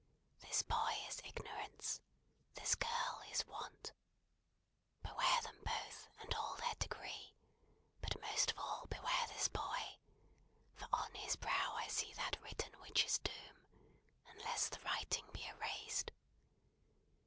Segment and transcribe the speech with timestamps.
[0.39, 2.01] This boy is Ignorance.
[2.55, 3.91] This girl is Want.
[5.03, 7.35] Beware them both, and all of their degree,
[8.01, 9.99] but most of all beware this boy,
[10.73, 13.61] for on his brow I see that written which is Doom,
[14.27, 16.09] unless the writing be erased.